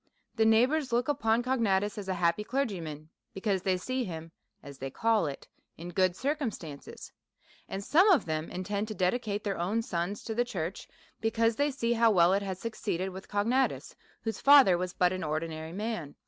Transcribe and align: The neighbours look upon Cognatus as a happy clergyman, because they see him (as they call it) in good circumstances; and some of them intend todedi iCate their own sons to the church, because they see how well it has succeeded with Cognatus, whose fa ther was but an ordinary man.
The 0.35 0.45
neighbours 0.47 0.91
look 0.91 1.07
upon 1.07 1.43
Cognatus 1.43 1.95
as 1.95 2.07
a 2.09 2.15
happy 2.15 2.43
clergyman, 2.43 3.09
because 3.35 3.61
they 3.61 3.77
see 3.77 4.03
him 4.03 4.31
(as 4.63 4.79
they 4.79 4.89
call 4.89 5.27
it) 5.27 5.47
in 5.77 5.89
good 5.89 6.15
circumstances; 6.15 7.11
and 7.69 7.83
some 7.83 8.09
of 8.09 8.25
them 8.25 8.49
intend 8.49 8.87
todedi 8.87 9.19
iCate 9.19 9.43
their 9.43 9.59
own 9.59 9.83
sons 9.83 10.23
to 10.23 10.33
the 10.33 10.43
church, 10.43 10.87
because 11.19 11.57
they 11.57 11.69
see 11.69 11.93
how 11.93 12.09
well 12.09 12.33
it 12.33 12.41
has 12.41 12.57
succeeded 12.57 13.09
with 13.09 13.27
Cognatus, 13.27 13.93
whose 14.23 14.41
fa 14.41 14.63
ther 14.65 14.75
was 14.75 14.91
but 14.91 15.13
an 15.13 15.23
ordinary 15.23 15.71
man. 15.71 16.15